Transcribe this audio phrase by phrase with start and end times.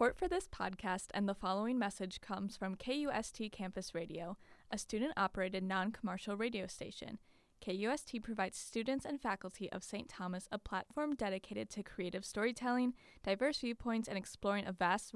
[0.00, 4.38] Support for this podcast and the following message comes from KUST Campus Radio,
[4.70, 7.18] a student operated non commercial radio station.
[7.60, 10.08] KUST provides students and faculty of St.
[10.08, 15.12] Thomas a platform dedicated to creative storytelling, diverse viewpoints, and exploring a vast,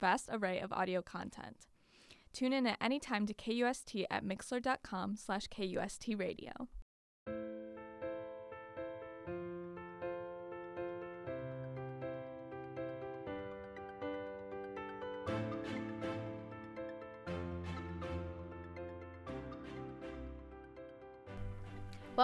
[0.00, 1.68] vast array of audio content.
[2.32, 6.50] Tune in at any time to KUST at mixlr.com slash KUST radio.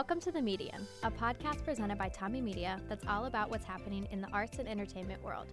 [0.01, 4.09] Welcome to The Medium, a podcast presented by Tommy Media that's all about what's happening
[4.11, 5.49] in the arts and entertainment world.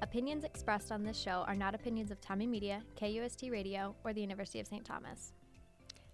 [0.00, 4.20] Opinions expressed on this show are not opinions of Tommy Media, KUST Radio, or the
[4.20, 4.84] University of St.
[4.84, 5.34] Thomas.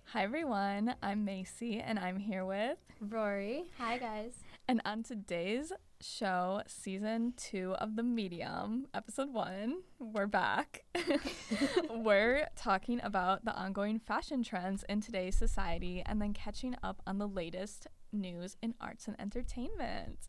[0.04, 0.96] Hi, everyone.
[1.02, 3.70] I'm Macy, and I'm here with Rori.
[3.78, 4.32] Hi, guys.
[4.68, 10.84] And on today's show, season two of The Medium, episode one, we're back.
[11.90, 17.18] we're talking about the ongoing fashion trends in today's society and then catching up on
[17.18, 20.28] the latest news in arts and entertainment.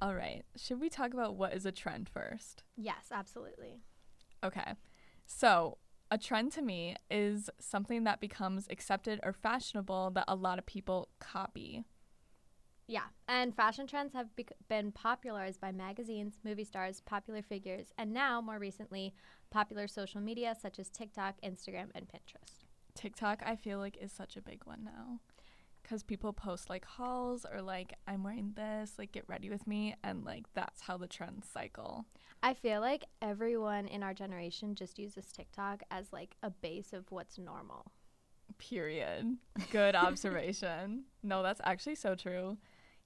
[0.00, 2.62] All right, should we talk about what is a trend first?
[2.76, 3.80] Yes, absolutely.
[4.44, 4.74] Okay,
[5.26, 5.78] so
[6.10, 10.66] a trend to me is something that becomes accepted or fashionable that a lot of
[10.66, 11.84] people copy.
[12.86, 18.12] Yeah, and fashion trends have bec- been popularized by magazines, movie stars, popular figures, and
[18.12, 19.14] now, more recently,
[19.50, 22.64] popular social media such as TikTok, Instagram, and Pinterest.
[22.94, 25.20] TikTok, I feel like, is such a big one now.
[25.82, 29.94] Because people post like hauls or like, I'm wearing this, like, get ready with me.
[30.02, 32.06] And like, that's how the trends cycle.
[32.42, 37.10] I feel like everyone in our generation just uses TikTok as like a base of
[37.10, 37.92] what's normal.
[38.56, 39.36] Period.
[39.70, 41.04] Good observation.
[41.22, 42.56] No, that's actually so true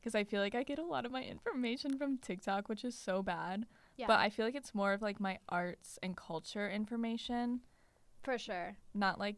[0.00, 2.96] because I feel like I get a lot of my information from TikTok, which is
[2.96, 3.66] so bad.
[3.96, 4.06] Yeah.
[4.06, 7.60] But I feel like it's more of like my arts and culture information.
[8.22, 8.76] For sure.
[8.94, 9.36] Not like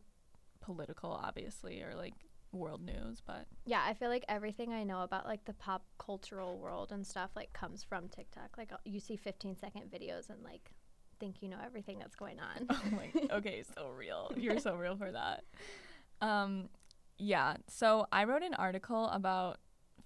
[0.61, 2.15] political, obviously, or like
[2.53, 6.59] world news, but yeah, I feel like everything I know about like the pop cultural
[6.59, 8.57] world and stuff like comes from TikTok.
[8.59, 10.73] Like you see 15 second videos and like
[11.19, 12.67] think you know everything that's going on.
[12.71, 14.33] oh my, okay, so real.
[14.37, 15.45] You're so real for that.
[16.21, 16.69] Um,
[17.19, 17.57] yeah.
[17.69, 19.59] So I wrote an article about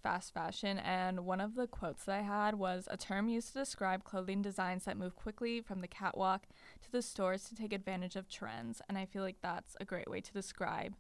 [0.05, 3.59] fast fashion, and one of the quotes that I had was a term used to
[3.59, 6.47] describe clothing designs that move quickly from the catwalk
[6.83, 8.83] to the stores to take advantage of trends.
[8.87, 10.95] And I feel like that's a great way to describe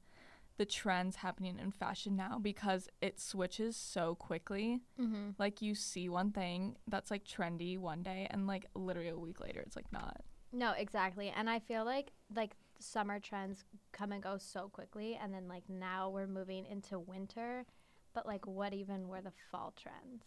[0.57, 4.81] the trends happening in fashion now because it switches so quickly.
[4.99, 5.31] Mm-hmm.
[5.39, 9.41] Like you see one thing that's like trendy one day, and like literally a week
[9.41, 10.23] later, it's like not.
[10.51, 11.33] No, exactly.
[11.37, 15.69] And I feel like like summer trends come and go so quickly, and then like
[15.69, 17.67] now we're moving into winter
[18.15, 20.25] but like, what even were the fall trends?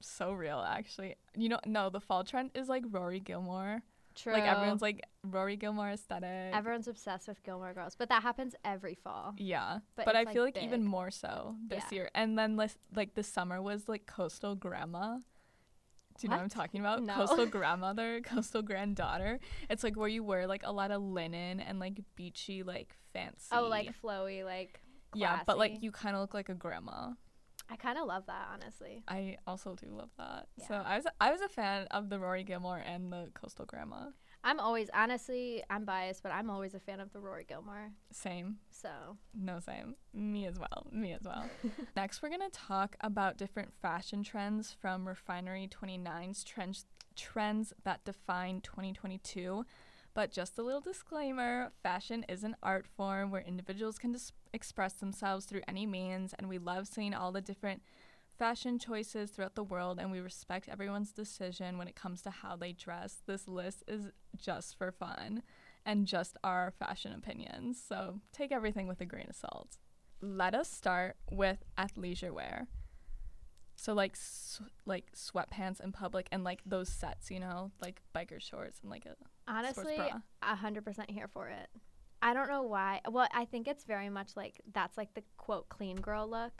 [0.00, 1.16] So real, actually.
[1.34, 3.82] You know, no, the fall trend is like Rory Gilmore.
[4.14, 4.32] True.
[4.32, 6.54] Like everyone's like Rory Gilmore aesthetic.
[6.54, 9.34] Everyone's obsessed with Gilmore Girls, but that happens every fall.
[9.36, 10.64] Yeah, but, but I like feel like big.
[10.64, 11.96] even more so this yeah.
[11.96, 12.10] year.
[12.14, 15.18] And then like the summer was like coastal grandma.
[16.18, 16.36] Do you what?
[16.36, 17.02] know what I'm talking about?
[17.02, 17.12] No.
[17.12, 19.38] Coastal grandmother, coastal granddaughter.
[19.68, 23.48] It's like where you wear like a lot of linen and like beachy, like fancy.
[23.52, 24.80] Oh, like flowy, like
[25.16, 27.12] yeah, but like you kind of look like a grandma.
[27.68, 29.02] I kind of love that, honestly.
[29.08, 30.46] I also do love that.
[30.56, 30.68] Yeah.
[30.68, 34.10] So I was I was a fan of the Rory Gilmore and the Coastal Grandma.
[34.44, 37.90] I'm always honestly I'm biased, but I'm always a fan of the Rory Gilmore.
[38.12, 38.58] Same.
[38.70, 38.88] So
[39.34, 39.96] no same.
[40.14, 40.86] Me as well.
[40.92, 41.44] Me as well.
[41.96, 48.60] Next, we're gonna talk about different fashion trends from Refinery 29's trends trends that define
[48.60, 49.64] 2022.
[50.16, 54.94] But just a little disclaimer fashion is an art form where individuals can dis- express
[54.94, 57.82] themselves through any means, and we love seeing all the different
[58.38, 62.56] fashion choices throughout the world, and we respect everyone's decision when it comes to how
[62.56, 63.18] they dress.
[63.26, 65.42] This list is just for fun
[65.84, 69.76] and just our fashion opinions, so take everything with a grain of salt.
[70.22, 72.68] Let us start with athleisure wear.
[73.76, 78.40] So like sw- like sweatpants in public and like those sets, you know, like biker
[78.40, 79.14] shorts and like a
[79.48, 79.98] honestly,
[80.42, 81.68] a hundred percent here for it.
[82.22, 83.00] I don't know why.
[83.10, 86.52] Well, I think it's very much like that's like the quote clean girl look.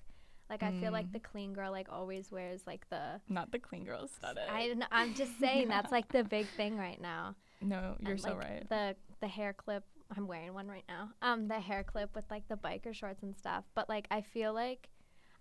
[0.49, 1.13] Like I feel like mm.
[1.13, 4.45] the clean girl like always wears like the not the clean girl aesthetic.
[4.49, 7.35] I I'm just saying that's like the big thing right now.
[7.63, 8.69] No, you're and, so like, right.
[8.69, 9.83] The the hair clip.
[10.15, 11.09] I'm wearing one right now.
[11.23, 13.65] Um, the hair clip with like the biker shorts and stuff.
[13.75, 14.91] But like I feel like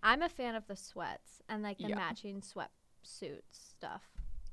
[0.02, 1.96] I'm a fan of the sweats and like the yeah.
[1.96, 4.04] matching sweatsuit stuff.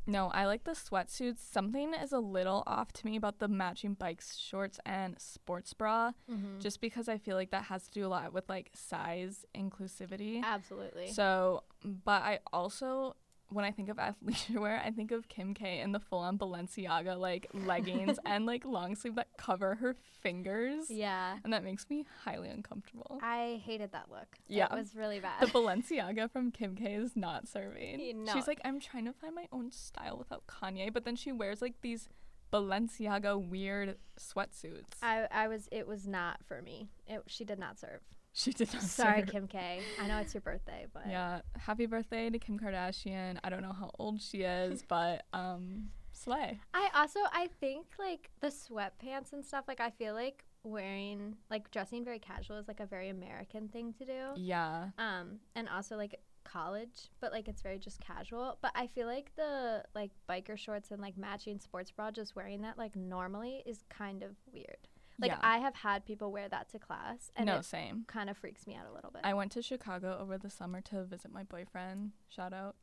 [0.06, 1.38] No, I like the sweatsuits.
[1.38, 6.12] Something is a little off to me about the matching bikes, shorts, and sports bra,
[6.30, 6.58] mm-hmm.
[6.58, 10.42] just because I feel like that has to do a lot with like size inclusivity.
[10.42, 11.10] Absolutely.
[11.10, 13.16] So, but I also
[13.52, 16.38] when I think of athleisure wear, I think of Kim K in the full on
[16.38, 20.90] Balenciaga like leggings and like long sleeve that cover her fingers.
[20.90, 21.36] Yeah.
[21.44, 23.18] And that makes me highly uncomfortable.
[23.22, 24.36] I hated that look.
[24.48, 24.66] Yeah.
[24.66, 25.40] It was really bad.
[25.40, 28.24] the Balenciaga from Kim K is not serving.
[28.24, 28.32] No.
[28.32, 31.60] She's like, I'm trying to find my own style without Kanye, but then she wears
[31.62, 32.08] like these
[32.52, 34.82] Balenciaga weird sweatsuits.
[35.02, 36.88] I, I was it was not for me.
[37.06, 38.00] It she did not serve.
[38.32, 39.22] She did not Sorry.
[39.22, 39.80] Kim K.
[40.00, 43.38] I know it's your birthday, but Yeah, happy birthday to Kim Kardashian.
[43.44, 46.60] I don't know how old she is, but um, slay.
[46.72, 49.64] I also I think like the sweatpants and stuff.
[49.68, 53.92] Like I feel like wearing like dressing very casual is like a very American thing
[53.94, 54.28] to do.
[54.36, 58.58] Yeah, Um, and also like college, but like it's very just casual.
[58.62, 62.62] But I feel like the like biker shorts and like matching sports bra, just wearing
[62.62, 64.88] that like normally is kind of weird.
[65.22, 65.38] Like yeah.
[65.40, 68.04] I have had people wear that to class, and no, it same.
[68.08, 69.20] kind of freaks me out a little bit.
[69.22, 72.10] I went to Chicago over the summer to visit my boyfriend.
[72.28, 72.74] Shout out.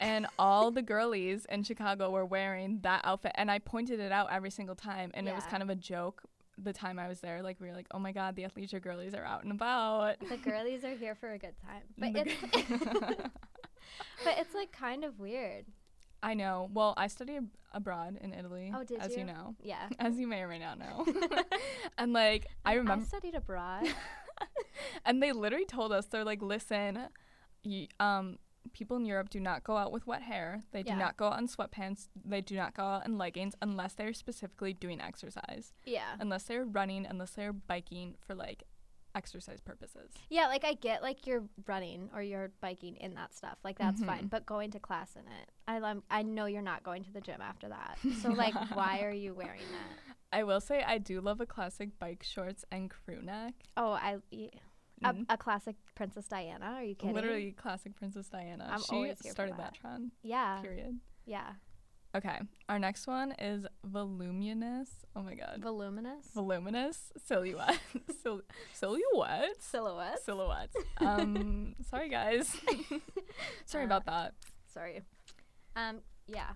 [0.00, 4.32] And all the girlies in Chicago were wearing that outfit, and I pointed it out
[4.32, 6.22] every single time, and it was kind of a joke.
[6.58, 9.14] The time I was there, like we were like, "Oh my God, the athleisure girlies
[9.14, 12.34] are out and about." the girlies are here for a good time, but it's
[14.24, 15.66] but it's like kind of weird.
[16.24, 16.68] I know.
[16.72, 19.24] Well, I studied ab- abroad in Italy, Oh, did as you you?
[19.26, 19.88] know, Yeah.
[19.98, 21.06] as you may or may not know.
[21.98, 23.86] and like I remember, I studied abroad.
[25.04, 26.98] and they literally told us they're like listen
[27.64, 28.38] y- um
[28.72, 31.38] people in europe do not go out with wet hair they do not go out
[31.38, 36.16] in sweatpants they do not go out in leggings unless they're specifically doing exercise yeah.
[36.18, 38.64] unless they're running unless they're biking for like
[39.14, 43.58] exercise purposes Yeah, like I get like you're running or you're biking in that stuff.
[43.64, 44.30] Like that's fine, Mhm.
[44.30, 45.50] but going to class in it.
[45.68, 47.98] I lem- I know you're not going to the gym after that.
[48.22, 50.14] So like why are you wearing that?
[50.32, 54.16] i will say i do love a classic bike shorts and crew neck Oh, I
[54.32, 54.50] y-
[55.04, 56.64] a, a classic Princess Diana.
[56.76, 57.14] Are you kidding?
[57.14, 59.72] literally classic princess diana I'm she always here for started that.
[59.72, 60.60] that trend Yeah.
[60.60, 61.52] period Yeah.
[62.14, 62.38] Okay
[62.68, 66.26] our next one is voluminous oh my god Voluminous.
[66.34, 67.78] voluminous silhouette
[68.22, 70.20] Sil- silhouettes Silhouette.
[70.24, 72.56] silhouettes um sorry guys
[73.66, 74.34] sorry Uh, about that
[74.72, 75.02] Sorry.
[75.76, 76.00] Um.
[76.26, 76.50] Yeah.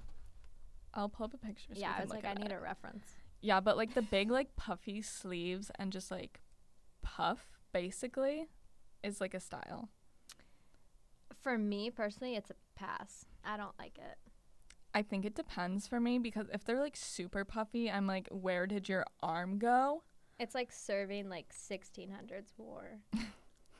[0.95, 1.95] i'll pull up a picture so yeah.
[1.97, 2.53] I was like, I need it.
[2.53, 3.07] a reference.
[3.41, 6.41] yeah but like the big like puffy sleeves and just like
[7.03, 8.47] puff basically
[9.05, 9.89] is like a style
[11.43, 13.25] For me personally, it's a pass.
[13.45, 14.19] I don't like it.
[14.95, 18.67] I think it depends for me because if they're like super puffy i'm like where
[18.67, 20.03] did your arm go
[20.39, 22.99] It's like serving like 1600s war.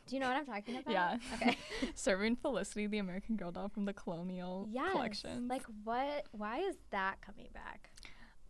[0.09, 0.91] Do you know what I'm talking about?
[0.91, 1.19] Yeah.
[1.35, 1.59] Okay.
[1.95, 4.91] serving felicity the american girl doll from the colonial yes.
[4.93, 6.27] collection Like what?
[6.33, 7.91] Why is that coming back?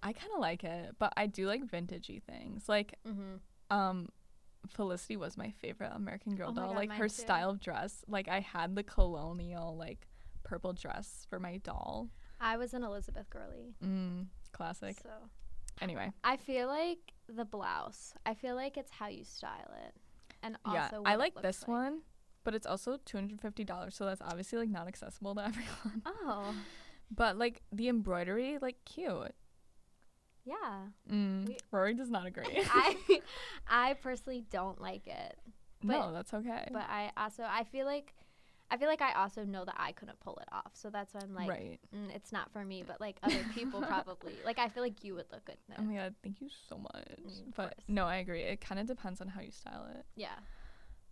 [0.03, 3.37] i kind of like it but i do like vintagey things like Mm-hmm.
[3.77, 4.09] um
[4.69, 6.67] Felicity was my favorite American Girl Oh doll.
[6.69, 7.15] God, like her too.
[7.15, 8.05] style of dress.
[8.09, 10.09] Like I had the colonial like
[10.43, 12.09] purple dress for my doll.
[12.41, 13.75] I was an Elizabeth girly.
[13.85, 14.97] Mm, classic.
[15.03, 15.11] So
[15.81, 16.99] Anyway, I feel like
[17.29, 18.13] the blouse.
[18.27, 19.95] I feel like it's how you style it,
[20.43, 22.01] and also yeah, I like this one,
[22.43, 26.03] but it's also two hundred fifty dollars, so that's obviously like not accessible to everyone.
[26.05, 26.53] Oh,
[27.15, 29.35] But like the embroidery, like cute.
[30.45, 30.87] yeah.
[31.11, 32.45] Mm, We- Rori does not agree.
[32.71, 32.97] I
[33.69, 35.37] I personally don't like it,
[35.83, 36.69] no, that's okay.
[36.73, 38.15] but I also I feel like
[38.71, 40.73] I feel like I also know that I couldn't pull it off.
[40.75, 41.79] So that's why I'm like, right.
[41.95, 42.85] mm, it's not for me.
[42.87, 45.83] But like other people probably like I feel like you would look good in Oh
[45.83, 45.87] it.
[45.87, 47.09] my god, thank you so much.
[47.21, 47.85] Mm, but course.
[47.89, 48.43] no, I agree.
[48.43, 50.05] It kind of depends on how you style it.
[50.17, 50.37] Yeah.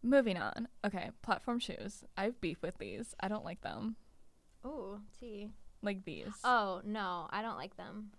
[0.03, 0.69] Moving on.
[0.85, 2.05] Okay, platform shoes.
[2.17, 3.15] I have beef with these.
[3.21, 3.97] I don't like them.
[4.65, 5.49] Ooh, tea.
[5.83, 6.33] Like these.
[6.45, 8.11] Oh no, I don't like them.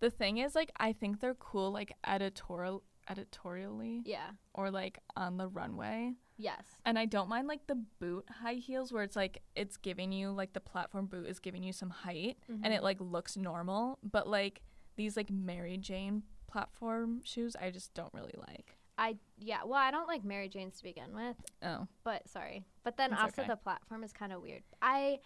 [0.00, 4.30] the thing is, like, I think they're cool, like editorial, editorially, Yeah.
[4.54, 6.14] or like on the runway.
[6.36, 6.64] Yes.
[6.84, 10.30] And I don't mind like the boot high heels, where it's like it's giving you
[10.30, 12.76] like the platform boot is giving you some height, and Mhm.
[12.76, 13.98] it like looks normal.
[14.02, 14.62] But like
[14.96, 18.76] these like Mary Jane platform shoes, I just don't really like.
[18.98, 19.64] I yeah.
[19.64, 21.36] Well, I don't like Mary Jane's to begin with.
[21.62, 22.64] Oh, but sorry.
[22.82, 23.48] But then It's also okay.
[23.48, 24.62] the platform is kind of weird.
[24.82, 25.20] I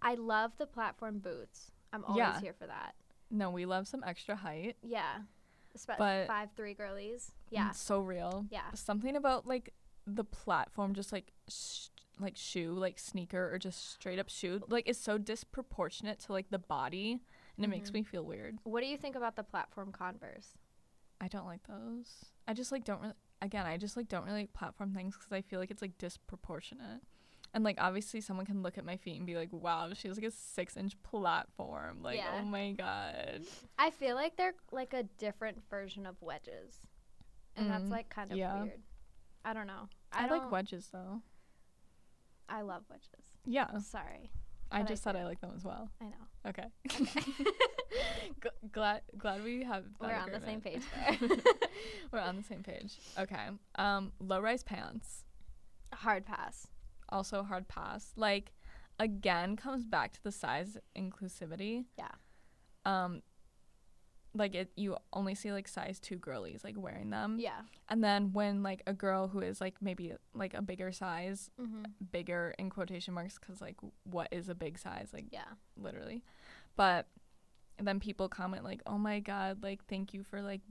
[0.00, 1.72] I love the platform boots.
[1.92, 2.40] I'm always Yeah.
[2.40, 2.94] here for that.
[3.30, 4.76] no, we love some extra height.
[4.82, 5.22] Yeah.
[5.86, 7.32] But- five three girlies.
[7.50, 7.70] Yeah.
[7.70, 8.46] So real.
[8.50, 8.70] Yeah.
[8.74, 9.74] Something about like
[10.06, 11.88] the platform, just like sh-
[12.20, 16.50] like shoe, like sneaker, or just straight up shoe, like is so disproportionate to like
[16.50, 17.20] the body,
[17.56, 17.94] and it makes Mhm.
[17.94, 18.58] me feel weird.
[18.64, 20.56] What do you think about the platform Converse?
[21.20, 22.24] I don't like those.
[22.46, 23.14] I just like don't really.
[23.40, 25.96] Again, I just like don't really like platform things because I feel like it's like
[25.98, 27.02] disproportionate.
[27.54, 30.16] And like obviously someone can look at my feet and be like, "Wow, she has
[30.18, 32.38] like a six inch platform." Like, Yeah.
[32.40, 33.42] oh my god.
[33.78, 36.80] I feel like they're like a different version of wedges.
[37.56, 38.62] And that's Mm, like kind of yeah.
[38.62, 38.82] weird.
[39.44, 39.88] I don't know.
[40.12, 41.22] I, I, like don't- wedges though.
[42.48, 43.08] I love wedges.
[43.44, 43.78] Yeah.
[43.78, 44.30] Sorry.
[44.70, 45.16] I But I just said.
[45.16, 45.88] I like them as well.
[46.00, 46.50] I know.
[46.50, 46.64] Okay.
[46.88, 51.28] G- glad glad we have We're on the same page there.
[52.12, 52.98] We're on the same page.
[53.18, 53.48] Okay.
[53.76, 55.24] Um, low rise pants.
[55.94, 56.66] Hard pass.
[57.10, 58.12] Also hard pass.
[58.16, 58.52] Like
[59.00, 61.84] again comes back to the size inclusivity.
[61.96, 62.08] Yeah.
[62.84, 63.22] Um
[64.34, 67.38] like it you only see like size 2 girlies like wearing them.
[67.40, 67.60] Yeah.
[67.88, 71.84] And then when like a girl who is like maybe like a bigger size, Mm-hmm.
[72.12, 75.50] bigger in quotation marks cuz like what is a big size like Yeah.
[75.76, 76.22] literally.
[76.76, 77.08] But
[77.80, 80.62] then people comment like, "Oh my god, like thank you for like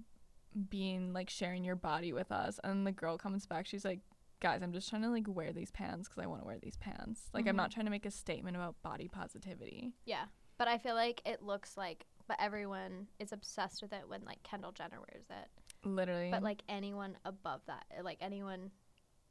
[0.69, 4.01] being like sharing your body with us." And the girl comes back, she's like,
[4.39, 6.77] "Guys, I'm just trying to like wear these pants cuz I want to wear these
[6.77, 7.29] pants.
[7.33, 7.57] Like I'm Mhm.
[7.57, 10.27] not trying to make a statement about body positivity." Yeah.
[10.57, 14.41] But I feel like it looks like, but everyone is obsessed with it when like
[14.43, 15.49] Kendall Jenner wears it.
[15.87, 16.31] Literally.
[16.31, 18.71] But like anyone above that, uh, like anyone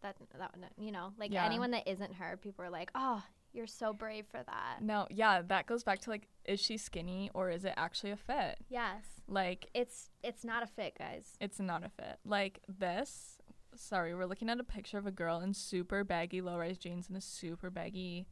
[0.03, 1.45] that that you know, like Yeah.
[1.45, 5.43] anyone that isn't her, people are like, "Oh, you're so brave for that." no, yeah,
[5.43, 8.59] that goes back to like is she skinny or is it actually a fit?
[8.69, 9.21] Yes.
[9.27, 11.37] Like It's it's not a fit, guys.
[11.41, 12.21] it's not a fit.
[12.25, 13.36] Like this,
[13.77, 17.17] sorry, we're looking at a picture of a girl in super baggy low-rise jeans and
[17.17, 18.27] a super baggy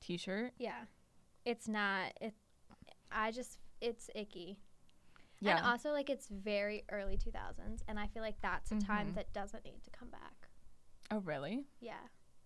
[0.00, 0.52] t-shirt.
[0.58, 0.84] Yeah.
[1.44, 2.34] It's not it
[3.10, 4.58] I just it's icky.
[5.40, 5.56] Yeah.
[5.58, 9.14] And also like it's very early 2000s and I feel like that's a time Mhm.
[9.16, 10.48] that doesn't need to come back.
[11.10, 11.64] oh, really?
[11.80, 11.98] Yeah.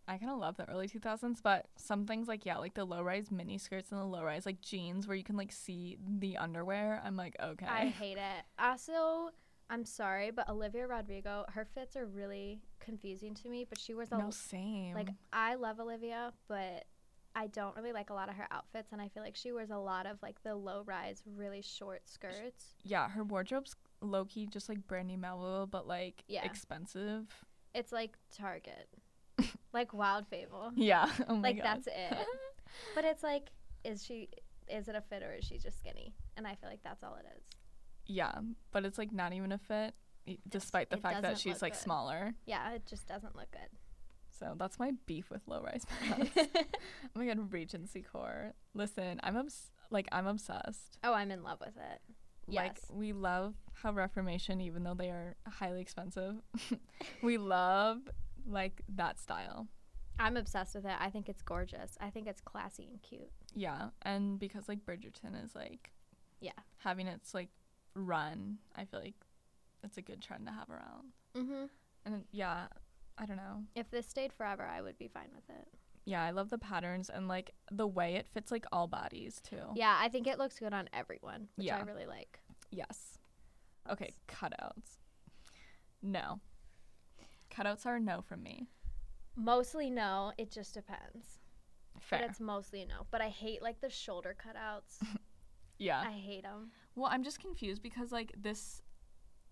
[0.09, 3.03] I kind of love the early 2000s, but some things like yeah, like the low
[3.03, 6.37] rise mini skirts and the low rise like jeans where you can like see the
[6.37, 7.03] underwear.
[7.05, 7.67] I'm like, okay.
[7.67, 8.45] I hate it.
[8.59, 9.31] Also,
[9.69, 14.13] I'm sorry, but Olivia Rodrigo, her fits are really confusing to me, but she wears
[14.13, 14.95] a no, same.
[14.95, 16.85] like I love Olivia, but
[17.35, 19.71] I don't really like a lot of her outfits and I feel like she wears
[19.71, 22.75] a lot of like the low rise really short skirts.
[22.85, 26.45] yeah, her wardrobe's low key just like Brandy Melville, but like Yeah.
[26.45, 27.27] expensive.
[27.75, 28.89] It's like Target.
[29.73, 30.71] like Wild Fable.
[30.77, 31.11] Yeah.
[31.29, 31.65] Oh like god.
[31.65, 32.27] that's it.
[32.95, 33.49] but it's like
[33.85, 34.29] is she
[34.69, 36.15] is it a fit or is she just skinny?
[36.37, 37.43] And I feel like that's all it is.
[38.07, 38.33] Yeah,
[38.73, 39.95] but it's like not even a fit,
[40.27, 41.81] e- despite the it fact that doesn't she's look like good.
[41.83, 42.35] smaller.
[42.47, 43.69] Yeah, it just doesn't look good.
[44.39, 46.31] So that's my beef with low rise pants.
[46.37, 46.65] oh
[47.15, 48.53] my god, Regency core.
[48.75, 50.99] Listen, I'm obs- like I'm obsessed.
[51.05, 52.01] oh, I'm in love with it.
[52.49, 52.87] Like Yes.
[52.93, 56.37] we love how Reformation, even though they are highly expensive,
[57.23, 57.99] we love
[58.47, 59.67] like that style.
[60.19, 60.95] I'm obsessed with it.
[60.99, 61.97] I think it's gorgeous.
[62.01, 63.31] I think it's classy and cute.
[63.55, 65.93] Yeah, and because like Bridgerton is like
[66.41, 66.53] Yeah.
[66.79, 67.49] having its like
[67.97, 69.15] run, I feel like
[69.83, 71.13] it's a good trend to have around.
[71.37, 71.65] Mm-hmm.
[72.05, 72.67] And yeah,
[73.19, 73.65] I don't know.
[73.75, 75.69] If this stayed forever, I would be fine with it.
[76.05, 79.63] Yeah, I love the patterns and like the way it fits like all bodies too.
[79.75, 82.39] Yeah, I think it looks good on everyone, which I really like.
[82.71, 83.19] Yes.
[83.91, 84.99] Okay, cutouts.
[86.03, 86.41] No.
[87.51, 88.69] Cutouts are no from me.
[89.35, 91.41] Mostly no, it just depends.
[92.01, 92.21] Fair.
[92.21, 93.07] But it's mostly no.
[93.11, 95.05] But I hate like the shoulder cutouts.
[95.79, 96.03] yeah.
[96.07, 96.71] I hate them.
[96.97, 98.83] Well, I'm just confused because like this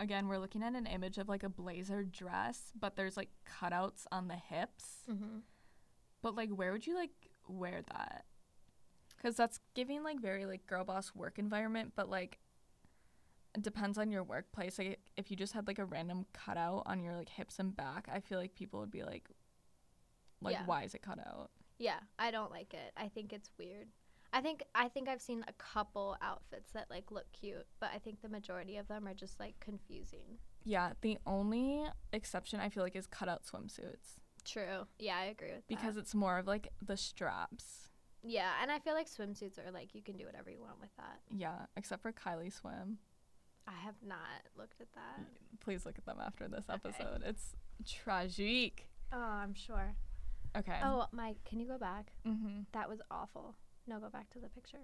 [0.00, 4.06] again, we're looking at an image of like a blazer dress, but there's like cutouts
[4.10, 5.04] on the hips.
[5.08, 5.38] Mm-hmm.
[6.22, 8.24] But like where would you like wear that?
[9.22, 12.40] Cuz that's giving like very like girl boss work environment, but like
[13.54, 14.78] it depends on your workplace.
[14.78, 18.08] Like if you just had like a random cutout on your like hips and back,
[18.10, 19.28] I feel like people would be like
[20.40, 20.64] like Yeah.
[20.66, 21.50] why is it cut out?
[21.78, 22.92] Yeah, I don't like it.
[22.96, 23.88] I think it's weird.
[24.34, 27.98] I think I think I've seen a couple outfits that like look cute, but I
[27.98, 30.38] think the majority of them are just like confusing.
[30.64, 34.86] Yeah, the only exception I feel like is cutout swimsuits True.
[34.98, 35.68] Yeah, I agree with that.
[35.68, 36.00] because that.
[36.02, 37.88] it's more of like the straps.
[38.22, 40.90] yeah, and I feel like swimsuits are like you can do whatever you want with
[40.96, 41.20] that.
[41.30, 42.98] Yeah, except for Kylie Swim.
[43.68, 44.18] I have not
[44.58, 45.24] looked at that.
[45.60, 46.74] Please look at them after this Okay.
[46.90, 47.22] episode.
[47.24, 47.54] It's
[47.86, 48.88] tragique.
[49.12, 49.94] Oh, I'm sure.
[50.56, 50.78] Okay.
[50.82, 52.12] Oh, Mike, can you go back?
[52.26, 53.54] hmm That was awful.
[53.86, 54.78] No, go back to the picture.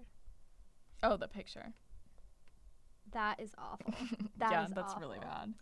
[1.03, 1.73] Oh, the picture.
[3.11, 3.93] That is awful.
[4.37, 5.53] That yeah, is that's really bad.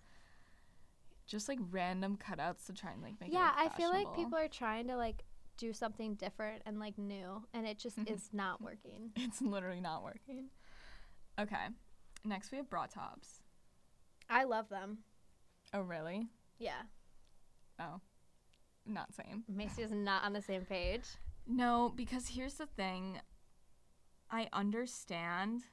[1.28, 3.52] Just like random cutouts to try and like make yeah.
[3.56, 5.24] I feel like people are trying to like
[5.58, 9.12] do something different and like new, and it just is not working.
[9.16, 10.50] It's literally not working.
[11.38, 11.68] Okay.
[12.24, 13.42] Next we have bra tops.
[14.30, 15.00] I love them.
[15.74, 16.28] Oh really?
[16.58, 16.84] Yeah,
[17.80, 18.02] Oh.
[18.86, 19.44] Not same.
[19.48, 21.04] Macy is not on the same page.
[21.48, 23.20] No, because here's the thing.
[24.32, 25.64] I understand,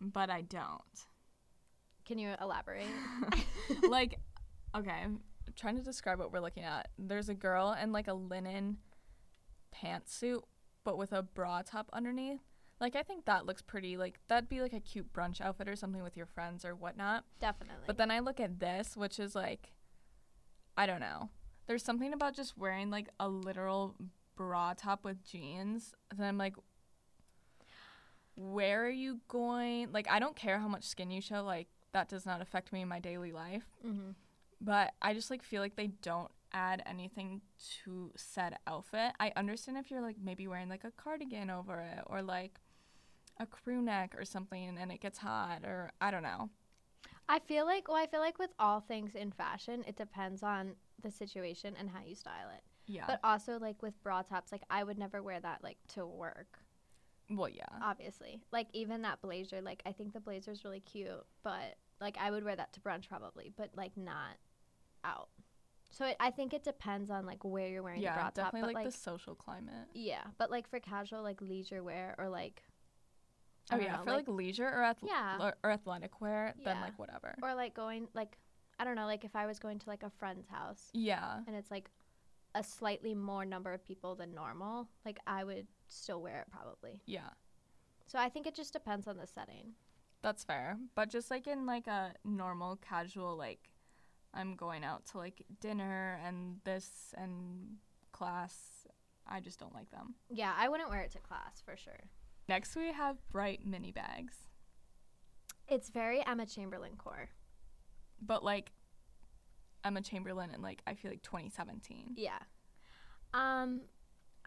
[0.00, 1.06] but I don't.
[2.04, 2.86] Can you elaborate?
[3.88, 4.18] like,
[4.76, 5.20] okay, I'm
[5.56, 6.88] trying to describe what we're looking at.
[6.98, 8.78] There's a girl in like a linen
[9.74, 10.42] pantsuit,
[10.84, 12.40] but with a bra top underneath.
[12.80, 13.98] Like, I think that looks pretty.
[13.98, 17.24] Like, that'd be like a cute brunch outfit or something with your friends or whatnot.
[17.38, 17.84] Definitely.
[17.86, 19.72] But then I look at this, which is like,
[20.78, 21.28] I don't know.
[21.66, 23.96] There's something about just wearing like a literal
[24.34, 25.94] bra top with jeans.
[26.16, 26.54] Then I'm like,
[28.40, 29.92] where are you going?
[29.92, 31.42] Like, I don't care how much skin you show.
[31.42, 33.64] Like, that does not affect me in my daily life.
[33.86, 34.10] Mm-hmm.
[34.60, 37.40] But I just like feel like they don't add anything
[37.84, 39.12] to said outfit.
[39.18, 42.58] I understand if you're like maybe wearing like a cardigan over it or like
[43.38, 46.50] a crew neck or something and it gets hot or I don't know.
[47.28, 50.74] I feel like well, I feel like with all things in fashion, it depends on
[51.02, 52.62] the situation and how you style it.
[52.86, 53.04] Yeah.
[53.06, 56.58] But also like with bra tops, like I would never wear that like to work.
[57.30, 57.64] Well, yeah.
[57.82, 61.10] Obviously, like even that blazer, like I think the blazer's really cute,
[61.42, 64.36] but like I would wear that to brunch probably, but like not
[65.04, 65.28] out.
[65.92, 68.34] So it, I think it depends on like where you're wearing yeah, the bra top.
[68.34, 69.88] definitely But like, like the social climate.
[69.94, 72.62] yeah, but like for casual like leisure wear or like
[73.70, 75.36] I Oh yeah, know, for like, leisure or ath- Yeah.
[75.40, 77.34] or, or athletic wear, then like whatever.
[77.42, 78.36] or like going like
[78.78, 81.40] I don't know, like if I was going to like a friend's house yeah.
[81.46, 81.90] and it's like
[82.54, 87.00] a slightly more number of people than normal, like I would still wear it probably.
[87.06, 87.30] Yeah.
[88.06, 89.74] So I think it just depends on the setting.
[90.22, 90.78] That's fair.
[90.94, 93.70] But just like in like a normal casual like
[94.32, 97.76] I'm going out to like dinner and this and
[98.12, 98.86] class,
[99.26, 100.14] I just don't like them.
[100.28, 102.00] Yeah, I wouldn't wear it to class for sure.
[102.48, 104.34] Next we have bright mini bags.
[105.68, 107.28] It's very Emma Chamberlain core.
[108.20, 108.72] But like
[109.84, 112.14] Emma Chamberlain in like I feel like 2017.
[112.16, 112.32] Yeah.
[113.32, 113.82] Um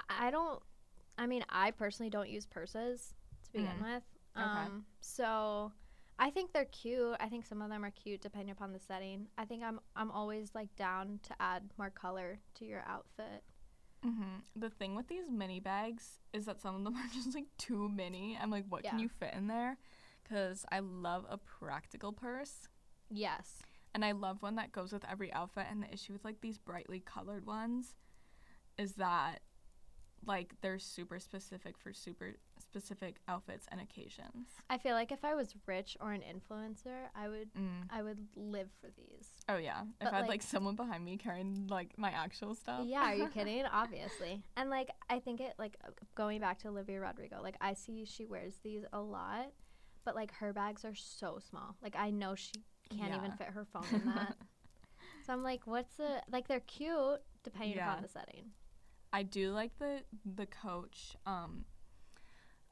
[0.10, 0.62] I don't
[1.18, 3.84] I mean, I personally don't use purses to begin Mm.
[3.94, 4.04] with.
[4.38, 4.46] Okay.
[4.46, 5.72] Um so
[6.20, 7.16] I think they're cute.
[7.20, 9.28] I think some of them are cute depending upon the setting.
[9.38, 13.44] I think I'm I'm always like down to add more color to your outfit.
[14.04, 17.48] hmm The thing with these mini bags is that some of them are just like
[17.58, 18.38] too mini.
[18.42, 19.78] I'm like, what can you fit in there?
[20.24, 22.68] Because I love a practical purse.
[23.10, 23.62] Yes.
[23.94, 25.66] And I love one that goes with every outfit.
[25.70, 27.96] And the issue with like these brightly colored ones
[28.78, 29.42] is that
[30.26, 34.48] like they're super specific for super specific outfits and occasions.
[34.70, 37.88] I feel like if I was rich or an influencer, I would Mm.
[37.90, 39.30] I would live for these.
[39.50, 42.82] Oh yeah, if I had like- like someone behind me carrying like my actual stuff.
[42.86, 43.66] Yeah, are you kidding?
[43.66, 44.44] Obviously.
[44.58, 45.76] And like I think it like
[46.16, 49.52] going back to Olivia Rodrigo, like I see she wears these a lot,
[50.06, 51.76] but like her bags are so small.
[51.82, 52.54] Like I know she
[52.90, 54.36] can't even fit her phone in that.
[55.26, 57.92] so I'm like, what's the like they're cute depending Yeah.
[57.92, 58.52] upon the setting.
[59.14, 61.16] I do like the the Coach.
[61.26, 61.66] Um,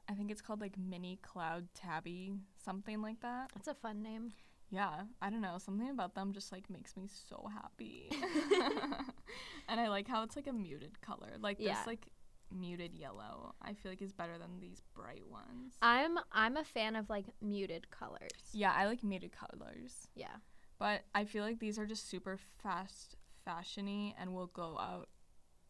[0.08, 3.50] I think it's called like Mini Cloud Tabby, something like that.
[3.54, 4.32] That's a fun name.
[4.70, 5.58] Yeah, I don't know.
[5.58, 8.10] Something about them just like makes me so happy.
[9.68, 11.34] and I like how it's like a muted color.
[11.40, 11.74] Like Yeah.
[11.74, 12.08] this like
[12.50, 13.54] muted yellow.
[13.62, 15.74] I feel like is better than these bright ones.
[15.80, 18.30] I'm I'm a fan of like muted colors.
[18.52, 20.08] yeah, I like muted colors.
[20.16, 20.36] Yeah.
[20.78, 25.08] But I feel like these are just super fast fashiony and will go out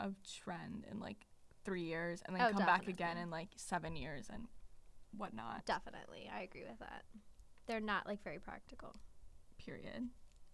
[0.03, 1.27] of trend in like
[1.65, 4.47] three years and then Oh, come back again in like seven years and
[5.17, 5.65] whatnot.
[5.67, 6.29] Definitely.
[6.35, 7.05] I agree with that.
[7.67, 8.95] They're not like very practical.
[9.59, 10.09] Period.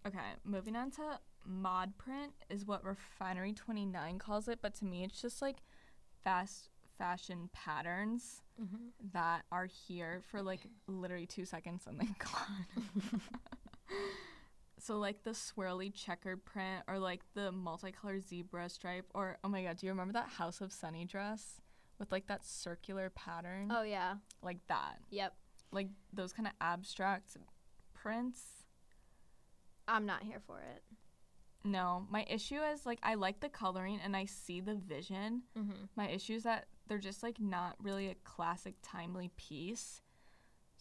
[0.07, 5.03] Okay, moving on to mod print is what Refinery 29 calls it, but to me
[5.03, 5.57] it's just like
[6.23, 8.87] fast fashion patterns Mm-hmm.
[9.13, 13.21] that are here for like literally two seconds and then gone.
[14.81, 19.63] so like the swirly checkered print or like the multicolored zebra stripe or oh my
[19.63, 21.61] god, do you remember that House of Sunny dress
[21.99, 23.71] with like that circular pattern?
[23.71, 24.15] Oh yeah.
[24.41, 24.99] Like that.
[25.11, 25.33] Yep.
[25.71, 27.37] Like those kind of abstract
[27.93, 28.41] prints.
[29.87, 30.83] I'm not here for it.
[31.63, 35.43] No, my issue is like I like the coloring and I see the vision.
[35.57, 35.85] Mm-hmm.
[35.95, 40.01] My issue is that they're just like not really a classic timely piece.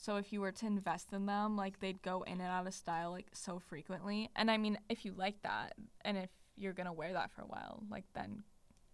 [0.00, 2.74] So if you were to invest in them, like they'd go in and out of
[2.74, 4.30] style like so frequently.
[4.36, 7.42] And I mean, if you like that and if you're going to wear that for
[7.42, 8.44] a while, like then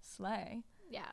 [0.01, 0.62] slay.
[0.88, 1.12] Yeah.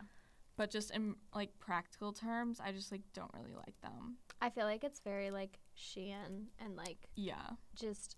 [0.56, 4.16] But just in like practical terms, I just like don't really like them.
[4.42, 7.50] I feel like it's very like Shein and like Yeah.
[7.76, 8.16] just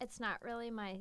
[0.00, 0.98] it's not really my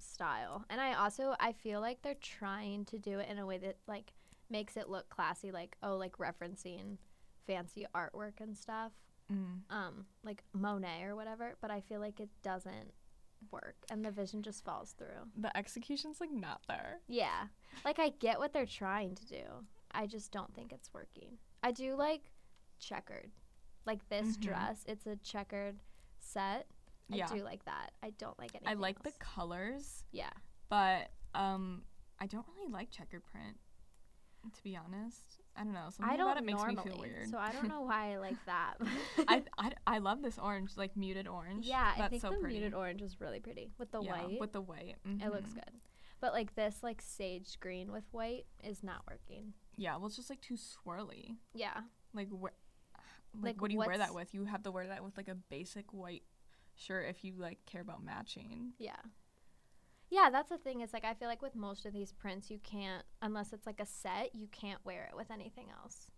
[0.00, 0.64] style.
[0.70, 3.76] And I also I feel like they're trying to do it in a way that
[3.86, 4.12] like
[4.48, 6.98] makes it look classy like oh like referencing
[7.46, 8.90] fancy artwork and stuff.
[9.30, 9.60] Mm.
[9.70, 12.92] Um like Monet or whatever, but I feel like it doesn't
[13.50, 15.28] work and the vision just falls through.
[15.36, 16.98] The execution's like not there.
[17.08, 17.46] Yeah.
[17.84, 19.42] Like I get what they're trying to do.
[19.92, 21.38] I just don't think it's working.
[21.62, 22.30] I do like
[22.78, 23.30] checkered.
[23.86, 24.40] Like this Mhm.
[24.40, 25.80] dress, it's a checkered
[26.20, 26.66] set.
[27.12, 27.26] I Yeah.
[27.28, 27.92] do like that.
[28.02, 30.30] I don't like anything I like the colors, Yeah.
[30.68, 31.84] but um
[32.18, 33.56] I don't really like checkered print.
[34.56, 35.88] To be honest, I don't know.
[35.90, 37.28] Something I don't about it makes normally, me feel weird.
[37.30, 38.74] so I don't know why I like that.
[39.28, 41.66] I, I, I love this orange, like muted orange.
[41.66, 42.54] yeah, That's I think so the pretty.
[42.56, 44.40] muted orange is really pretty with the yeah, white.
[44.40, 44.96] with the white.
[45.04, 45.54] it looks mhm.
[45.56, 45.70] good,
[46.20, 49.52] but like this, like sage green with white is not working.
[49.76, 51.36] Yeah, well, it's just like too swirly.
[51.54, 51.80] Yeah,
[52.14, 52.52] Like, wh- like,
[53.42, 54.32] Like, what do you wear that with?
[54.34, 56.22] You have to wear that with like a basic white
[56.76, 58.72] shirt if you like care about matching.
[58.78, 58.96] Yeah.
[60.10, 60.80] Yeah, that's the thing.
[60.80, 63.80] Is like I feel like with most of these prints, you can't unless it's like
[63.80, 66.08] a set, you can't wear it with anything else.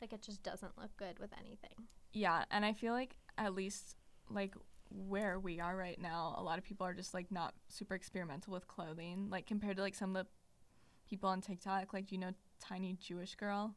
[0.00, 1.86] Like it just doesn't look good with anything.
[2.12, 3.96] Yeah, and I feel like at least
[4.28, 4.54] like
[4.90, 8.52] where we are right now, a lot of people are just like not super experimental
[8.52, 9.28] with clothing.
[9.30, 10.30] Like compared to like some of the
[11.08, 13.74] people on TikTok, like do you know Tiny Jewish Girl?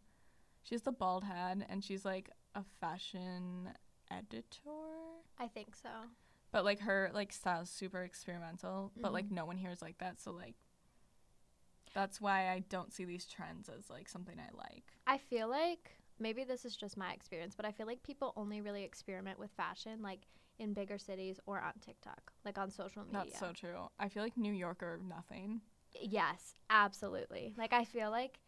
[0.64, 3.70] She has the bald head and she's like a fashion
[4.12, 4.44] editor.
[5.40, 5.90] I think so.
[6.52, 9.36] But like her like style's super experimental, but like mm-hmm.
[9.36, 10.56] no one here is like that, so like
[11.94, 14.84] that's why I don't see these trends as like something I like.
[15.08, 18.62] I feel like maybe this is just my experience, but I feel like people only
[18.62, 20.22] really experiment with fashion like
[20.60, 23.22] in bigger cities or on TikTok, like on social media.
[23.26, 23.88] That's so true.
[24.00, 25.62] I feel like New York or nothing.
[26.00, 27.54] Yes, absolutely.
[27.58, 28.40] Like I feel like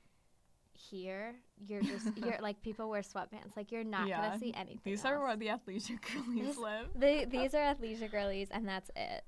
[0.73, 3.55] here you're just you're like people wear sweatpants.
[3.55, 4.81] Like you're not Yeah, gonna see anything.
[4.83, 6.87] These are where the athleisure girlies This- live.
[6.95, 9.23] They, these are athleisure girlies, and that's it.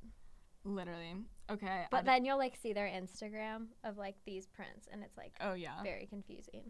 [0.63, 1.15] Literally.
[1.51, 1.85] Okay.
[1.91, 5.15] But I d- then you'll like see their Instagram of like these prints, and it's
[5.17, 6.63] like oh yeah, very confusing.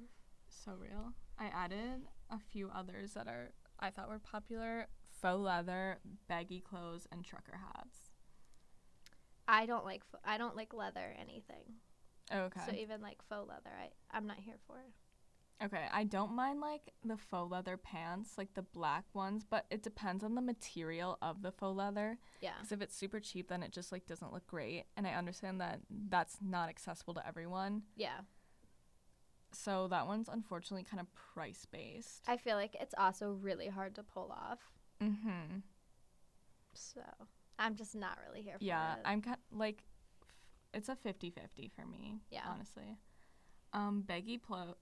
[0.50, 1.14] so real.
[1.40, 4.88] I added a few others that are I thought were popular:
[5.22, 8.10] faux leather, baggy clothes, and trucker hats.
[9.48, 11.76] I don't like I don't like leather anything.
[12.34, 12.62] Okay.
[12.68, 14.76] So even like faux leather, I I'm not here for.
[15.64, 19.84] Okay, I don't mind like the faux leather pants, like the black ones, but it
[19.84, 22.18] depends on the material of the faux leather.
[22.42, 22.52] Yeah.
[22.58, 24.84] Because if it's super cheap, then it just like doesn't look great.
[24.98, 27.84] And I understand that that's not accessible to everyone.
[27.96, 28.20] Yeah.
[29.54, 32.24] So that one's unfortunately kind of price based.
[32.28, 34.60] I feel like it's also really hard to pull off.
[35.02, 35.60] Mm-hmm.
[36.74, 37.02] So
[37.58, 39.00] I'm just not really here for Yeah, it.
[39.06, 39.86] I'm kind like,
[40.76, 42.20] it's a 50-50 for me.
[42.30, 42.42] Yeah.
[42.48, 42.98] honestly.
[43.74, 44.76] Um, baggy plo,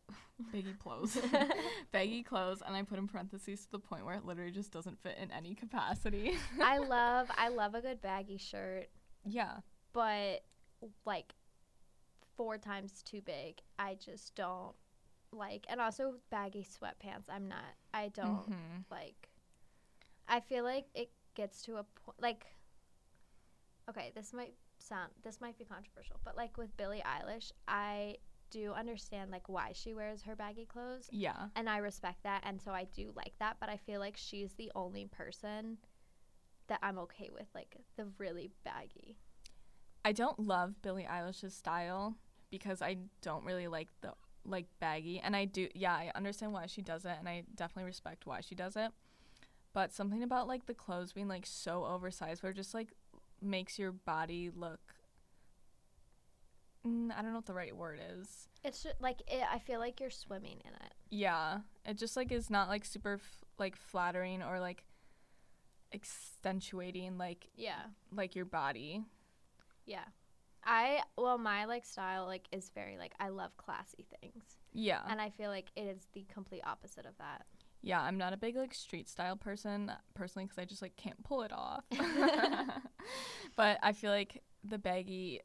[0.52, 1.18] baggy clothes,
[1.92, 5.02] baggy clothes, and I put in parentheses to the point where it literally just doesn't
[5.02, 6.34] fit in any capacity.
[6.62, 8.90] I love I love a good baggy shirt,
[9.26, 9.58] yeah,
[9.94, 10.44] but
[11.06, 11.34] like
[12.38, 13.62] four times too big.
[13.80, 14.76] I just don't
[15.32, 17.24] like and also baggy sweatpants.
[17.30, 17.64] I'm not
[17.96, 18.84] I don't Mhm.
[18.92, 19.30] like
[20.28, 22.46] I feel like it gets to a point like
[23.90, 28.18] okay, this might sound this might be controversial, but like with Billie Eilish, I
[28.52, 32.62] do understand like why she wears her baggy clothes yeah, and I respect that and
[32.62, 35.78] so I do like that, but I feel like she's the only person
[36.68, 39.18] that I'm okay with like the really baggy.
[40.06, 42.16] I don't love Billie Eilish's style
[42.52, 44.14] because I don't really like the
[44.46, 45.70] like baggy, and I do.
[45.74, 48.92] Yeah, I understand why she does it, and I definitely respect why she does it.
[49.74, 52.90] But something about like the clothes being like so oversized, where just like
[53.44, 54.80] makes your body look.
[56.86, 58.48] Mm, I don't know what the right word is.
[58.64, 60.94] It's just, like it, I feel like you're swimming in it.
[61.10, 64.84] Yeah, it just like is not like super f- like flattering or like
[65.94, 67.84] accentuating like Yeah.
[68.12, 69.04] like your body.
[69.86, 70.06] Yeah.
[70.66, 74.44] I well my like style like is very like I love classy things.
[74.74, 75.02] Yeah.
[75.08, 77.46] And I feel like it is the complete opposite of that.
[77.86, 81.22] Yeah, I'm not a big like street style person personally because I just like can't
[81.24, 81.84] pull it off.
[83.56, 85.42] but I feel like the baggy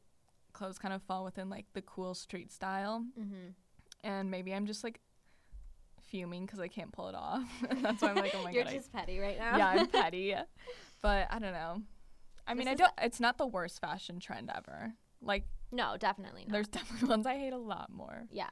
[0.53, 3.53] clothes kind of fall within like the cool street style, Mhm.
[4.03, 4.99] and maybe I'm just like
[6.01, 7.43] fuming because I can't pull it off.
[7.81, 8.73] That's why I'm like, oh my You're god.
[8.73, 9.57] I- just petty right now.
[9.57, 10.33] yeah, I'm petty,
[11.01, 11.81] but I don't know.
[12.47, 12.93] I mean, This I don't.
[13.01, 14.93] It's not the worst fashion trend ever.
[15.21, 16.53] Like, no, definitely not.
[16.53, 18.49] there's definitely ones I hate a lot more, yeah.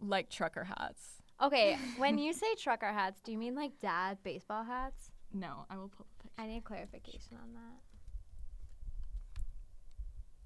[0.00, 1.22] like trucker hats.
[1.42, 5.10] Okay, when you say trucker hats, do you mean like dad baseball hats?
[5.32, 6.34] No, I will pull the picture.
[6.42, 7.80] I need clarification on that.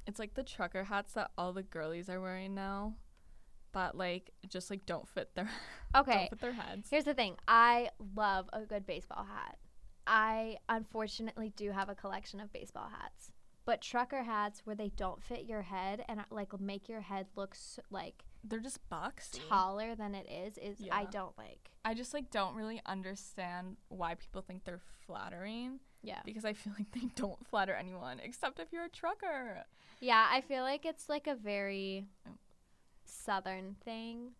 [0.07, 2.94] It's like the trucker hats that all the girlies are wearing now,
[3.72, 5.51] that like just like don't fit their
[5.96, 6.12] Okay.
[6.12, 6.88] don't fit their heads.
[6.90, 7.37] Here's the thing.
[7.46, 9.59] I love a good baseball hat.
[10.07, 13.31] I unfortunately do have a collection of baseball hats.
[13.66, 17.51] But trucker hats where they don't fit your head and like make your head look
[17.53, 19.40] s like They're just boxy.
[19.48, 21.70] taller than it is is I don't like.
[21.84, 26.20] I just like don't really understand why people think they're flattering Yeah.
[26.24, 29.64] because I feel like they don't flatter anyone except if you're a trucker.
[30.00, 32.32] Yeah, I feel like it's like a very Oh.
[33.04, 34.32] southern thing.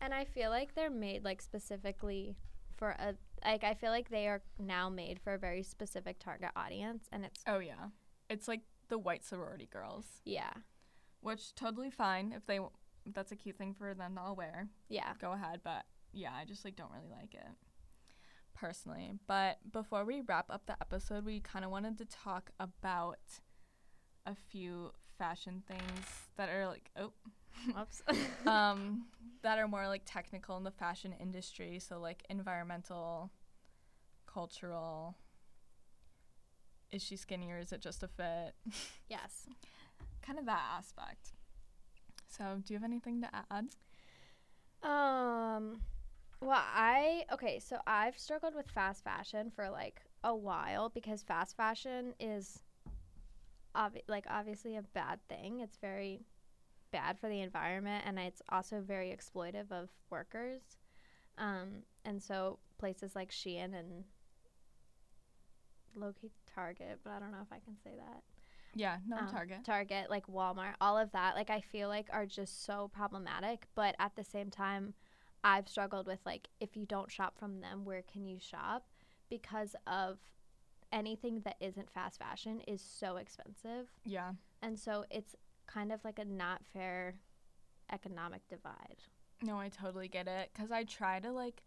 [0.00, 2.36] And I feel like they're made like specifically
[2.76, 6.50] for a like I feel like they are now made for a very specific target
[6.56, 7.88] audience and it's Oh yeah,
[8.30, 10.50] it's like the white sorority girls, yeah.
[11.20, 12.58] which totally fine if they
[13.14, 14.68] that's a cute thing for them to all wear.
[14.88, 15.12] Yeah.
[15.20, 15.60] go ahead.
[15.64, 17.48] But yeah, I just like don't really like it
[18.54, 19.12] personally.
[19.26, 23.18] But before we wrap up the episode, we kind of wanted to talk about
[24.26, 27.12] a few fashion things that are like oh
[27.80, 28.02] Oops.
[28.46, 29.06] um
[29.42, 31.78] that are more like technical in the fashion industry.
[31.78, 33.30] So like environmental
[34.26, 35.16] cultural
[36.92, 38.54] is she skinny or is it just a fit?
[39.08, 39.46] Yes.
[40.22, 41.32] kind of that aspect.
[42.30, 43.68] So, do you have anything to add?
[44.82, 45.82] Um,
[46.40, 47.58] well, I okay.
[47.58, 52.62] So I've struggled with fast fashion for like a while because fast fashion is,
[53.76, 55.60] obvi- like obviously a bad thing.
[55.60, 56.20] It's very
[56.92, 60.62] bad for the environment, and it's also very exploitive of workers.
[61.38, 64.04] Um, and so places like Shein and
[65.94, 68.22] low-key Target, but I don't know if I can say that.
[68.74, 69.64] Yeah, no, um, Target.
[69.64, 73.66] Target, like Walmart, all of that, like I feel like are just so problematic.
[73.74, 74.94] But at the same time,
[75.42, 78.86] I've struggled with like if you don't shop from them, where can you shop?
[79.28, 80.18] Because of
[80.92, 83.88] anything that isn't fast fashion is so expensive.
[84.04, 84.32] Yeah.
[84.62, 87.14] And so it's kind of like a not fair
[87.92, 89.02] economic divide.
[89.42, 91.62] No, I totally get it cuz I try to like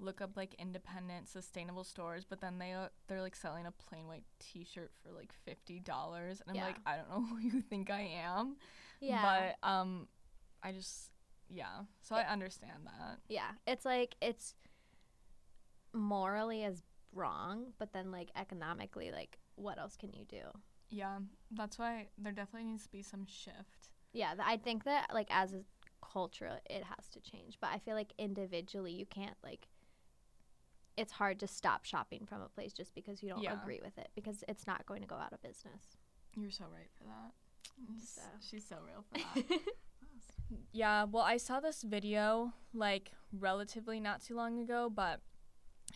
[0.00, 4.06] look up like independent sustainable stores, but then they uh, they're like selling a plain
[4.06, 8.10] white t-shirt for like $50 and I'm like I don't know who you think I
[8.24, 8.56] am.
[9.00, 9.54] Yeah.
[9.62, 10.08] But um
[10.62, 11.10] I just
[11.48, 11.82] yeah.
[12.00, 13.18] So I understand that.
[13.28, 13.50] yeah.
[13.66, 14.54] It's like it's
[15.92, 20.42] morally as wrong, but then like economically like what else can you do?
[20.90, 21.18] Yeah.
[21.52, 23.90] That's why there definitely needs to be some shift.
[24.12, 25.60] Yeah, th- I think that like as a
[26.02, 27.58] culture, it has to change.
[27.60, 29.68] But I feel like individually, you can't like.
[30.96, 33.60] It's hard to stop shopping from a place just because you don't Yeah.
[33.60, 35.96] agree with it because it's not going to go out of business.
[36.36, 37.32] You're so right for that.
[38.04, 38.20] So.
[38.40, 39.60] She's so real for that.
[40.72, 45.20] yeah, well, I saw this video like relatively not too long ago, but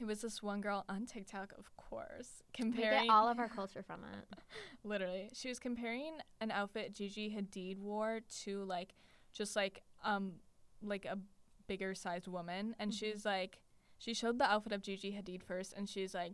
[0.00, 3.38] it was this one girl on TikTok, of course, comparing we comparing get all of
[3.38, 4.38] our culture from it.
[4.84, 5.30] literally.
[5.32, 8.94] She was comparing an outfit Gigi Hadid wore to like
[9.32, 10.34] just like um
[10.82, 11.18] like a
[11.66, 12.98] bigger sized woman and Mhm.
[12.98, 13.60] she's like
[13.98, 16.32] she showed the outfit of Gigi Hadid first and she's like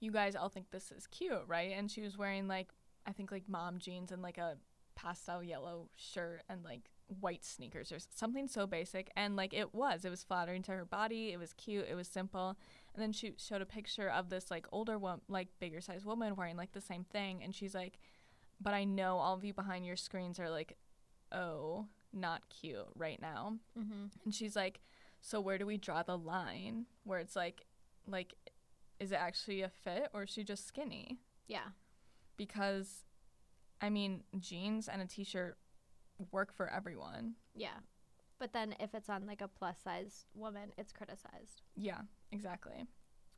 [0.00, 1.72] you guys all think this is cute, right?
[1.76, 2.68] And she was wearing like
[3.06, 4.56] I think like mom jeans and like a
[4.94, 10.04] pastel yellow shirt and like white sneakers or something so basic and like it was
[10.04, 12.56] it was flattering to her body it was cute it was simple
[12.94, 16.36] and then she showed a picture of this like older one like bigger sized woman
[16.36, 17.98] wearing like the same thing and she's like
[18.60, 20.76] but i know all of you behind your screens are like
[21.32, 24.04] oh not cute right now Mm-hmm.
[24.24, 24.80] and she's like
[25.20, 27.66] so where do we draw the line where it's like
[28.06, 28.34] like
[28.98, 31.68] is it actually a fit or is she just skinny Yeah,
[32.36, 33.04] because
[33.80, 35.56] i mean jeans and a t-shirt
[36.32, 37.78] work for everyone yeah.
[38.38, 41.60] But then if it's on like a plus size woman, it's criticized.
[41.76, 42.00] Yeah,
[42.32, 42.86] exactly.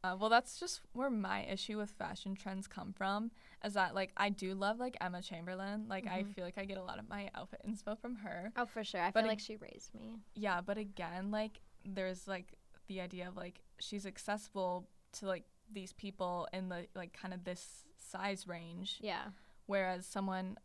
[0.05, 3.33] Uh, well, that's just where my issue with fashion trends come from.
[3.64, 5.87] Is that like I do love like Emma Chamberlain.
[5.88, 6.35] Like I Mhm.
[6.35, 8.53] feel like I get a lot of my outfit inspo from her.
[8.55, 9.01] Oh, for sure.
[9.01, 10.21] I But feel ag- like she raised me.
[10.37, 12.53] Yeah, but again, like there's like
[12.88, 17.45] the idea of like she's accessible to like these people in the like kind of
[17.45, 19.25] this size range, Yeah,
[19.66, 20.59] whereas someone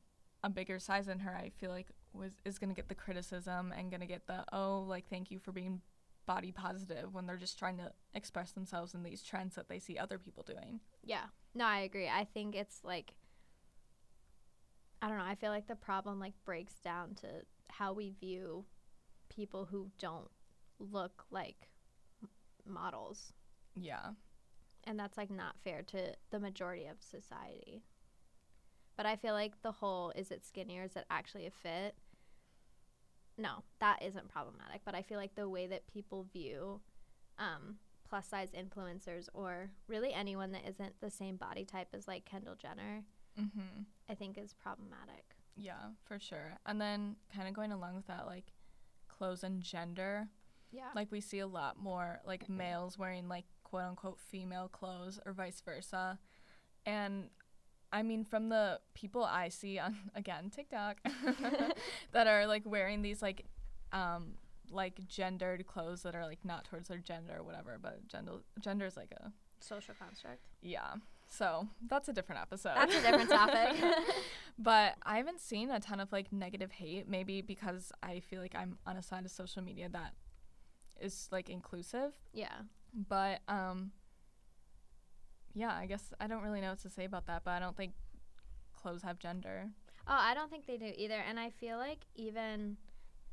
[0.43, 3.91] a bigger size than her, I feel like was is gonna get the criticism and
[3.91, 5.81] gonna get the oh like thank you for being
[6.25, 9.97] body positive when they're just trying to express themselves in these trends that they see
[9.97, 10.79] other people doing.
[11.03, 11.25] yeah.
[11.55, 12.07] No, I agree.
[12.07, 13.13] I think it's like
[15.01, 15.23] I don't know.
[15.25, 17.27] I feel like the problem like breaks down to
[17.69, 18.65] how we view
[19.29, 20.29] people who don't
[20.79, 21.69] look like
[22.65, 23.33] models.
[23.75, 24.11] Yeah.
[24.83, 27.83] and that's like not fair to the majority of society.
[28.95, 31.95] But I feel like the whole is it skinny or is it actually a fit?
[33.37, 34.81] No, that isn't problematic.
[34.83, 36.81] But I feel like the way that people view
[37.37, 37.75] um,
[38.09, 42.55] plus size influencers or really anyone that isn't the same body type as like Kendall
[42.55, 43.03] Jenner,
[43.39, 43.85] Mhm.
[44.09, 45.35] I think is problematic.
[45.55, 46.57] Yeah, for sure.
[46.65, 48.53] And then kind of going along with that like
[49.07, 50.29] clothes and gender,
[50.71, 50.89] Yeah.
[50.95, 55.33] like we see a lot more like males wearing like quote unquote female clothes or
[55.33, 56.19] vice versa.
[56.85, 57.29] And
[57.91, 60.97] I mean from the people I see on again TikTok
[62.11, 63.45] that are like wearing these like
[63.93, 64.33] um
[64.69, 68.85] like gendered clothes that are like not towards their gender or whatever, but gender gender
[68.85, 70.41] is like a Social construct.
[70.61, 70.95] yeah.
[71.29, 72.73] So that's a different episode.
[72.75, 73.75] That's a different topic.
[74.59, 78.55] but I haven't seen a ton of like negative hate, maybe because I feel like
[78.55, 80.13] I'm on a side of social media that
[81.01, 82.13] is like inclusive.
[82.33, 82.61] yeah.
[82.93, 83.91] But um
[85.53, 87.75] yeah, I guess I don't really know what to say about that, but I don't
[87.75, 87.93] think
[88.75, 89.69] clothes have gender.
[90.07, 91.15] Oh, I don't think they do either.
[91.27, 92.77] And I feel like even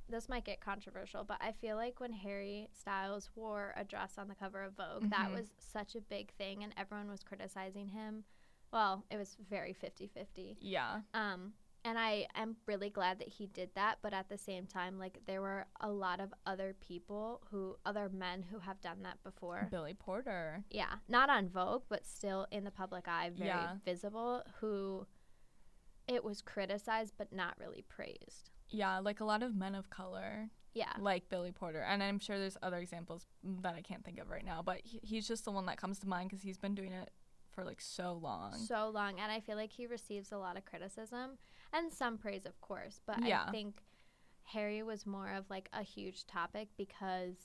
[0.08, 4.28] this might get controversial, but I feel like when Harry Styles wore a dress on
[4.28, 5.34] the cover of Vogue, that Mhm.
[5.34, 8.24] was such a big thing and everyone was criticizing him.
[8.72, 10.56] Well, it was very 50-50.
[10.60, 11.02] Yeah.
[11.14, 13.98] Um and I am really glad that he did that.
[14.02, 18.08] But at the same time, like there were a lot of other people who, other
[18.08, 19.68] men who have done that before.
[19.70, 20.64] Billy Porter.
[20.70, 23.76] Yeah, not on Vogue, but still in the public eye, very Yeah.
[23.84, 24.42] visible.
[24.60, 25.06] Who
[26.06, 28.50] it was criticized, but not really praised.
[28.68, 31.80] Yeah, like a lot of men of color, Yeah, like Billy Porter.
[31.82, 33.26] And I'm sure there's other examples
[33.62, 35.98] that I can't think of right now, but he, he's just the one that comes
[36.00, 37.10] to mind because he's been doing it
[37.54, 38.54] for like so long.
[38.54, 41.38] so long, and I feel like he receives a lot of criticism
[41.72, 43.00] and some praise, of course.
[43.06, 43.44] But Yeah.
[43.46, 43.82] I think
[44.44, 47.36] Harry was more of like a huge topic because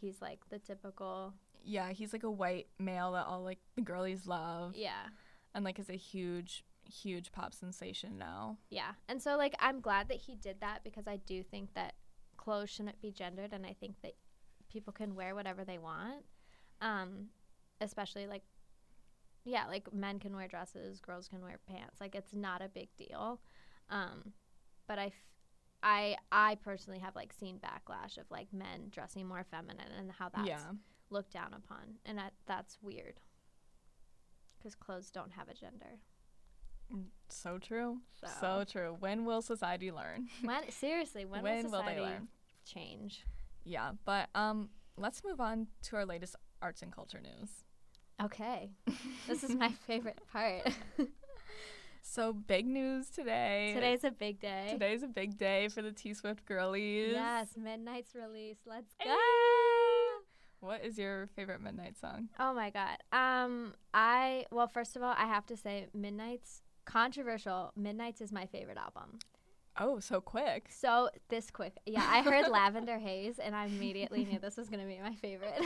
[0.00, 4.26] he's like the typical yeah, he's like a white male that all like the girlies
[4.26, 5.04] love yeah
[5.54, 8.56] and like is a huge, huge pop sensation now.
[8.70, 8.92] Yeah.
[9.08, 11.94] And so like I'm glad that he did that because I do think that
[12.36, 14.14] clothes shouldn't be gendered and I think that
[14.68, 16.24] people can wear whatever they want.
[16.80, 17.28] Um
[17.80, 18.42] especially like
[19.44, 22.00] yeah, like men can wear dresses, girls can wear pants.
[22.00, 23.40] Like it's not a big deal.
[23.90, 24.32] Um
[24.86, 25.12] but I f-
[25.82, 30.28] I I personally have like seen backlash of like men dressing more feminine and how
[30.28, 30.70] that's yeah.
[31.10, 33.20] looked down upon and that, that's weird.
[34.62, 35.98] Cuz clothes don't have a gender.
[37.28, 38.00] So true.
[38.20, 38.96] So, So true.
[39.00, 40.28] When will society learn?
[40.44, 42.28] when seriously, when, when will will society they learn?
[42.64, 43.24] change?
[43.64, 47.64] Yeah, but um let's move on to our latest arts and culture news.
[48.24, 48.70] Okay.
[49.28, 50.68] this is my favorite part.
[52.04, 53.70] So big news today.
[53.74, 54.68] Today's a big day.
[54.72, 57.12] Today's a big day for the T Swift girlies.
[57.12, 58.58] Yes, Midnights release.
[58.66, 59.16] Let's go.
[60.60, 62.28] What is your favorite midnight song?
[62.38, 62.98] Oh my god.
[63.12, 67.72] Um I well first of all, I have to say Midnight's controversial.
[67.76, 69.18] Midnights is my favorite album.
[69.78, 70.68] Oh, so quick.
[70.70, 71.78] So this quick.
[71.86, 75.14] Yeah, I heard Lavender Haze and I immediately knew this was going to be my
[75.14, 75.62] favorite.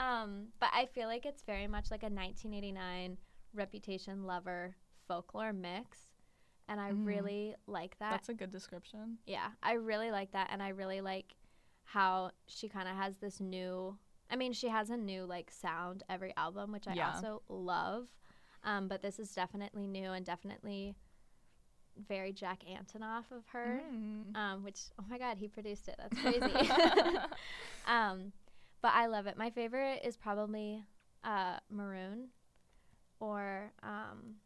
[0.00, 3.18] Um, but I feel like it's very much like a 1989
[3.54, 4.74] Reputation Lover
[5.06, 5.98] folklore mix
[6.68, 7.04] and I Mhm.
[7.06, 8.10] really like that.
[8.10, 9.18] That's a good description.
[9.26, 11.34] Yeah, I really like that, and I really like
[11.82, 13.98] how she kind of has this new.
[14.30, 17.12] I mean, she has a new like sound every album, which I Yeah.
[17.14, 18.06] also love.
[18.62, 20.94] Um, but this is definitely new and definitely
[21.96, 23.80] very Jack Antonoff of her.
[23.92, 24.36] Mm.
[24.36, 25.96] Um, which oh my god, he produced it.
[25.98, 26.54] That's crazy.
[27.86, 28.32] um,
[28.82, 29.36] but I love it.
[29.36, 30.82] My favorite is probably
[31.24, 32.28] uh, Maroon
[33.20, 34.36] or um,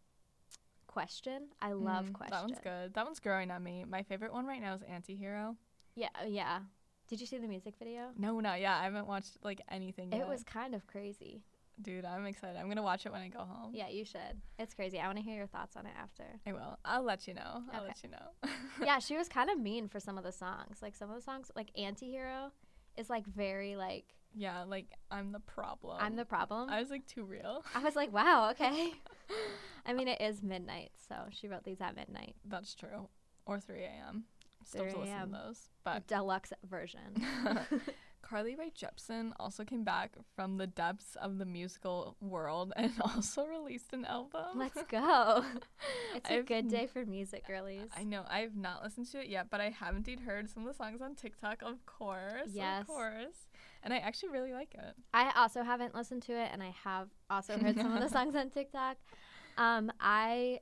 [0.87, 1.49] Question.
[1.61, 2.31] I love Mm, Question.
[2.37, 2.95] That one's good.
[2.95, 3.85] That one's growing on me.
[3.89, 5.57] My favorite one right now is Antihero.
[5.97, 6.61] Yeah, uh, yeah.
[7.09, 8.11] Did you see the music video?
[8.17, 8.73] No, not yet.
[8.81, 10.21] I haven't watched like anything yet.
[10.21, 11.43] It was kind of crazy.
[11.83, 12.57] Dude, I'm excited.
[12.57, 13.73] I'm gonna watch it when I go home.
[13.75, 14.41] Yeah, you should.
[14.61, 15.01] It's crazy.
[15.01, 16.25] I want to hear your thoughts on it after.
[16.47, 16.79] I will.
[16.85, 17.63] I'll let you know.
[17.73, 18.51] I'll let you know.
[18.85, 20.79] yeah, she was kind of mean for some of the songs.
[20.81, 22.53] Like some of the songs, like Antihero,
[22.97, 25.97] is like very like yeah, like I'm the problem.
[26.01, 26.71] I'm the problem.
[26.71, 27.65] I was like too real.
[27.75, 28.93] I was like, wow, okay.
[29.87, 32.35] I mean, it is midnight, so she wrote these at midnight.
[32.45, 33.09] That's true.
[33.47, 34.25] Or 3 a.m.
[34.65, 35.69] Still 3 to listen to those.
[35.85, 37.23] But deluxe version.
[38.23, 43.45] Carly Rae Jepsen also came back from the depths of the musical world and also
[43.45, 44.47] released an album.
[44.57, 45.45] Let's go.
[46.15, 47.91] It's a I've good day for music, girlies.
[47.95, 50.73] I know I've not listened to it yet, but I have indeed heard some of
[50.73, 52.49] the songs on TikTok, of course.
[52.53, 52.81] Yes.
[52.81, 53.47] Of course.
[53.85, 54.95] And I actually really like it.
[55.13, 58.35] I also haven't listened to it, and I have also heard some of the songs
[58.35, 58.97] on TikTok.
[59.59, 60.61] Um, I,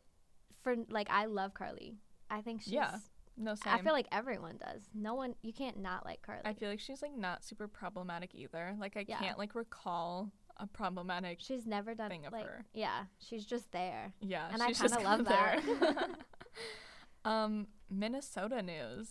[0.63, 1.95] for like, I love Carly.
[2.29, 2.73] I think she's.
[2.73, 2.97] Yeah,
[3.37, 3.75] No, same.
[3.75, 4.83] I feel like everyone does.
[4.93, 6.43] No one, you can't not like Carly.
[6.45, 8.75] I feel like she's like not super problematic either.
[8.79, 9.19] Like I Yeah.
[9.19, 11.39] can't like recall a problematic.
[11.41, 12.65] she's never done thing of like, her.
[12.75, 14.13] yeah, she's just there.
[14.21, 15.59] yeah, and I just kinda love there.
[17.25, 19.09] um, Minnesota news: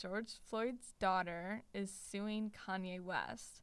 [0.00, 3.62] George Floyd's daughter is suing Kanye West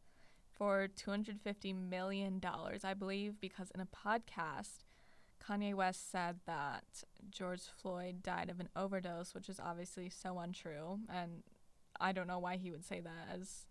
[0.52, 4.84] for two hundred fifty million dollars, I believe, because in a podcast.
[5.42, 11.00] Kanye West said that George Floyd died of an overdose, which is obviously so untrue.
[11.12, 11.44] And
[12.00, 13.66] I don't know why he would say that as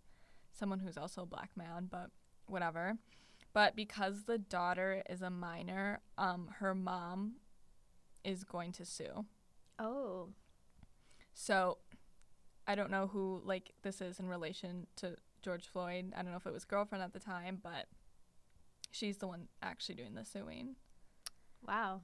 [0.58, 2.10] someone who's also a black man, but
[2.46, 2.96] whatever.
[3.52, 7.34] But because the daughter is a minor, um, her mom
[8.24, 9.26] is going to sue.
[9.78, 10.28] Oh,
[11.34, 11.78] So
[12.66, 16.12] I don't know who like this is in relation to George Floyd.
[16.16, 17.86] I don't know if it was girlfriend at the time, but
[18.90, 20.76] she's the one actually doing the suing.
[21.66, 22.02] wow.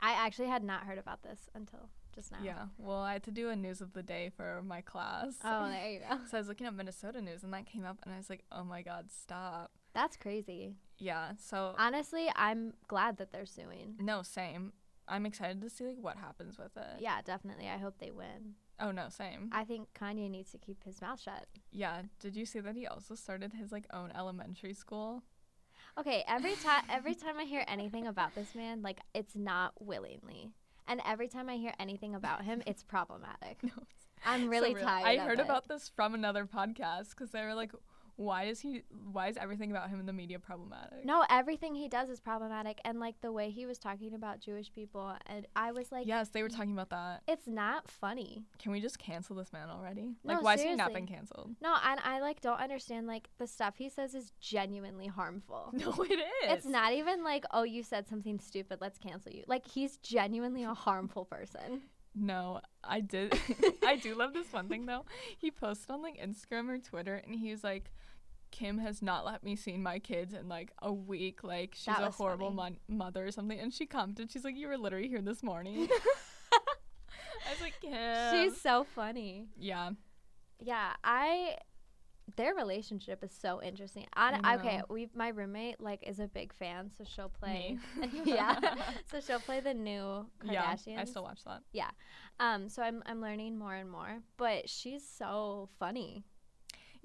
[0.00, 2.38] I actually had not heard about this until just now.
[2.42, 2.66] Yeah.
[2.78, 5.36] Well, I had to do a news of the day for my class.
[5.42, 6.18] Oh, there you go.
[6.30, 8.44] So I was looking at Minnesota news and that came up and I was like,
[8.52, 10.74] "Oh my god, stop." That's crazy.
[10.98, 11.32] Yeah.
[11.38, 13.94] So Honestly, I'm glad that they're suing.
[14.00, 14.72] no, same.
[15.08, 17.00] I'm excited to see like what happens with it.
[17.00, 17.68] Yeah, definitely.
[17.68, 18.54] I hope they win.
[18.80, 19.50] Oh no, same.
[19.52, 21.46] I think Kanye needs to keep his mouth shut.
[21.70, 22.02] yeah.
[22.20, 25.22] Did you see that he also started his like own elementary school?
[25.98, 30.52] Okay, every time every time I hear anything about this man, like it's not willingly.
[30.86, 33.62] And every time I hear anything about him, it's problematic.
[33.62, 33.70] No,
[34.26, 35.06] I'm really so tired.
[35.06, 35.44] I heard it.
[35.44, 37.72] about this from another podcast because they were like,
[38.16, 38.82] "Why is he?
[39.12, 42.80] Why is everything about him in the media problematic?" No, everything he does is problematic,
[42.84, 46.28] and like the way he was talking about Jewish people, and I was like, yes,
[46.30, 47.22] they were talking about that.
[47.26, 48.44] it's not funny.
[48.58, 50.14] Can we just cancel this man already?
[50.24, 50.94] No, Like, why has he not seriously.
[50.94, 51.50] been canceled?
[51.60, 55.72] No, and I like don't understand like the stuff he says is genuinely harmful.
[55.72, 56.52] No, it is.
[56.52, 59.44] It's not even like, oh, you said something stupid, let's cancel you.
[59.46, 61.82] Like he's genuinely a harmful person.
[62.14, 63.36] No, I did.
[63.84, 65.04] I do love this one thing though.
[65.36, 67.90] He posted on like Instagram or Twitter, and he was like,
[68.54, 71.42] "Kim has not let me see my kids in like a week.
[71.42, 74.78] Like she's a horrible mon- mother or something." And she commented, "She's like, you were
[74.78, 75.88] literally here this morning."
[77.46, 78.32] I was like, Kim.
[78.32, 79.48] She's so funny.
[79.58, 79.90] yeah.
[80.60, 81.56] Yeah, I
[82.36, 84.06] their relationship is so interesting.
[84.14, 87.76] I, okay, we my roommate like is a big fan, so she'll play.
[87.98, 88.08] Me.
[88.24, 88.58] yeah,
[89.10, 90.86] so she'll play the new Kardashians.
[90.86, 91.62] Yeah, I still watch that.
[91.72, 91.90] Yeah,
[92.38, 96.24] um, so I'm I'm learning more and more, but she's so funny.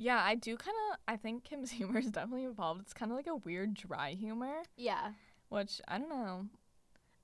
[0.01, 0.97] Yeah, I do kind of.
[1.09, 2.79] I think Kim's humor is definitely evolved.
[2.81, 5.09] It's kind of like a weird dry humor, Yeah,
[5.49, 6.45] which I don't know.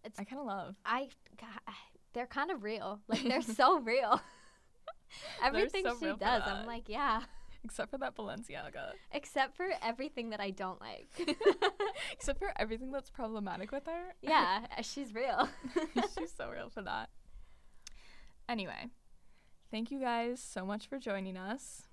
[0.04, 0.76] It's- I kind of love.
[0.86, 1.08] I,
[1.40, 1.74] God,
[2.14, 3.00] they're kind of real.
[3.08, 4.22] Like they're so real.
[5.44, 6.44] Everything so she real does.
[6.46, 7.22] I'm like, yeah.
[7.64, 8.92] Except for that Balenciaga.
[9.12, 11.36] Except for everything that I don't like.
[12.12, 14.14] Except for everything that's problematic with her.
[14.22, 15.48] yeah, uh, she's real.
[16.20, 17.10] She's so real for that.
[18.48, 18.90] Anyway,
[19.72, 21.85] thank you guys so much for joining us.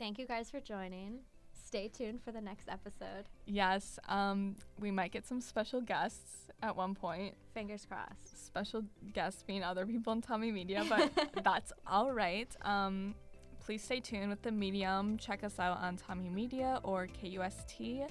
[0.00, 1.18] Thank you guys for joining.
[1.52, 3.28] Stay tuned for the next episode.
[3.44, 7.34] Yes, um, we might get some special guests at one point.
[7.52, 8.46] Fingers crossed.
[8.46, 8.82] Special
[9.12, 12.48] guests being other people in TommieMedia, but that's all right.
[12.62, 13.14] Um,
[13.62, 15.18] please stay tuned with the Medium.
[15.18, 18.06] Check us out on TommieMedia or KUST,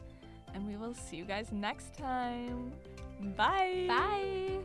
[0.53, 2.71] and we will see you guys next time.
[3.35, 3.85] Bye.
[3.87, 4.59] Bye.